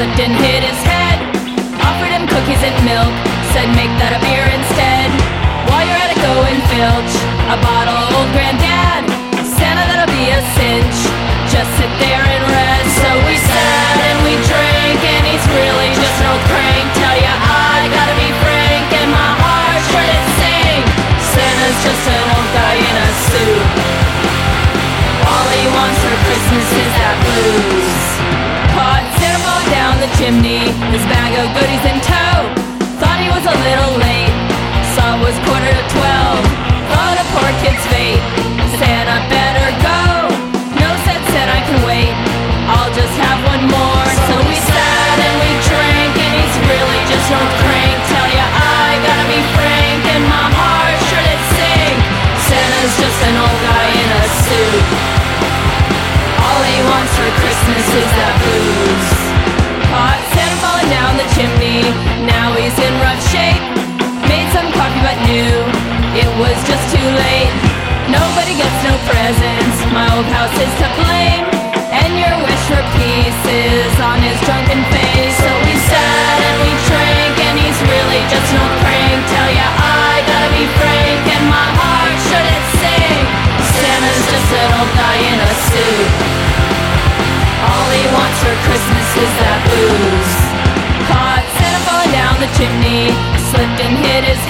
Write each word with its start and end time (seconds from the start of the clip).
slipped 0.00 0.20
and 0.20 0.32
hit 0.32 0.64
his 0.64 0.80
head. 0.88 1.20
Offered 1.84 2.08
him 2.08 2.26
cookies 2.26 2.62
and 2.64 2.72
milk, 2.88 3.12
said 3.52 3.68
make 3.76 3.92
that 4.00 4.16
a 4.16 4.20
beer 4.24 4.48
instead. 4.48 5.12
While 5.68 5.84
you're 5.84 6.00
at 6.00 6.08
it, 6.08 6.20
go 6.24 6.40
and 6.48 6.60
filch 6.72 7.19
for 57.20 57.32
Christmas 57.36 57.84
is 58.00 58.10
that 58.16 58.34
blues. 58.40 59.08
Caught 59.92 60.20
Santa 60.32 60.56
falling 60.64 60.88
down 60.88 61.12
the 61.20 61.28
chimney. 61.36 61.84
Now 62.24 62.56
he's 62.56 62.72
in 62.80 62.92
rough 63.04 63.20
shape. 63.28 63.60
Made 64.24 64.48
some 64.56 64.68
coffee 64.72 65.02
but 65.04 65.18
knew 65.28 65.52
it 66.16 66.30
was 66.40 66.56
just 66.64 66.84
too 66.88 67.08
late. 67.20 67.52
Nobody 68.08 68.56
gets 68.56 68.78
no 68.88 68.96
presents. 69.04 69.76
My 69.92 70.08
old 70.16 70.28
house 70.32 70.54
is 70.56 70.72
to 70.80 70.88
blame. 70.96 71.44
And 71.92 72.16
your 72.16 72.32
wish 72.40 72.64
for 72.72 72.80
peace 72.96 73.42
is 73.52 73.94
on 74.00 74.24
his 74.24 74.38
drunken 74.48 74.80
face. 74.88 75.36
So 75.36 75.50
we 75.68 75.76
sat 75.76 76.38
and 76.40 76.56
we 76.64 76.72
drank, 76.88 77.34
and 77.36 77.56
he's 77.60 77.80
really 77.84 78.22
just 78.32 78.48
no 78.56 78.64
crank. 78.80 79.18
Tell 79.28 79.50
ya, 79.52 79.68
I 79.76 80.24
gotta 80.24 80.50
be 80.56 80.64
frank, 80.80 81.20
and 81.36 81.44
my 81.52 81.68
heart 81.76 82.16
shouldn't 82.32 82.66
sing. 82.80 83.22
Santa's 83.76 84.24
just 84.32 84.50
an 84.56 84.68
old 84.78 84.92
guy 84.96 85.16
in 85.20 85.36
a 85.36 85.52
suit. 85.68 86.19
And 93.82 93.96
hit 94.04 94.24
his 94.24 94.49